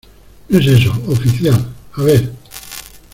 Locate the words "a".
1.93-2.01